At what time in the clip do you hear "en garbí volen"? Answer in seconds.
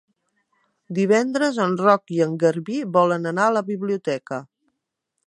2.27-3.33